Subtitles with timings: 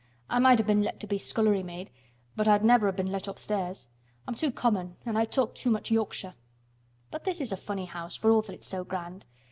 [0.31, 1.91] I might have been let to be scullerymaid
[2.35, 3.87] but I'd never have been let upstairs.
[4.27, 6.33] I'm too common an' I talk too much Yorkshire.
[7.11, 9.25] But this is a funny house for all it's so grand.